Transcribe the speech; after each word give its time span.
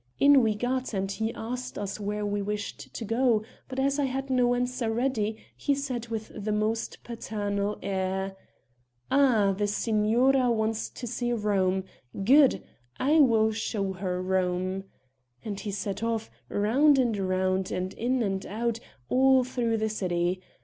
In 0.19 0.41
we 0.41 0.55
got 0.55 0.95
and 0.95 1.11
he 1.11 1.31
asked 1.35 1.77
us 1.77 1.99
where 1.99 2.25
we 2.25 2.41
wished 2.41 2.91
to 2.95 3.05
go, 3.05 3.43
but 3.69 3.77
as 3.79 3.99
I 3.99 4.05
had 4.05 4.31
no 4.31 4.55
answer 4.55 4.91
ready 4.91 5.37
he 5.55 5.75
said 5.75 6.07
with 6.07 6.31
the 6.35 6.51
most 6.51 7.03
paternal 7.03 7.77
air: 7.83 8.35
'Ah! 9.11 9.53
the 9.55 9.67
signora 9.67 10.49
wants 10.49 10.89
to 10.89 11.05
see 11.05 11.31
Rome 11.33 11.83
good, 12.25 12.63
I 12.99 13.19
will 13.19 13.51
show 13.51 13.93
her 13.93 14.23
Rome!' 14.23 14.85
And 15.45 15.59
he 15.59 15.69
set 15.69 16.01
off, 16.01 16.31
round 16.49 16.97
and 16.97 17.15
round 17.15 17.69
and 17.69 17.93
in 17.93 18.23
and 18.23 18.43
out, 18.47 18.79
all 19.07 19.43
through 19.43 19.77
the 19.77 19.89
city. 19.89 20.41